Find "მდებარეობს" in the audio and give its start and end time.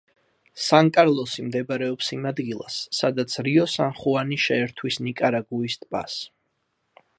1.49-2.09